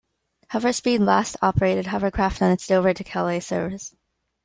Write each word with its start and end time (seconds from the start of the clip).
Hoverspeed 0.51 0.97
last 1.05 1.37
operated 1.43 1.85
hovercraft 1.85 2.41
on 2.41 2.49
its 2.49 2.65
Dover 2.65 2.91
to 2.91 3.03
Calais 3.03 3.39
service. 3.39 3.95